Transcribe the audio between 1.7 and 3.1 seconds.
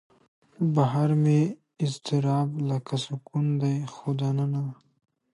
اضطراب لکه